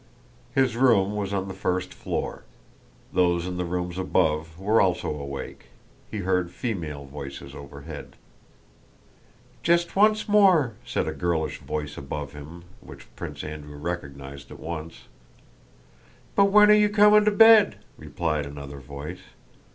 [0.55, 2.43] His room was on the first floor.
[3.13, 5.65] Those in the rooms above were also awake.
[6.09, 8.15] He heard female voices overhead.
[9.61, 15.03] "Just once more," said a girlish voice above him which Prince Andrew recognized at once.
[16.33, 19.21] "But when are you coming to bed?" replied another voice.